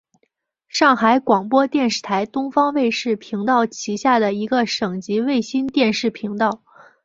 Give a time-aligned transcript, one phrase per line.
[0.67, 6.63] 上海广播电视台东方卫视频道旗下的一个省级卫星电视频道。